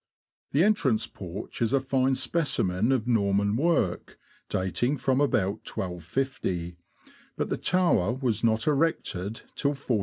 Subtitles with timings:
[0.51, 4.17] The entrance porch is a fine specimen of Norman work,
[4.49, 6.79] dating from about 1250;
[7.37, 9.97] but the tower was not erected till 1436.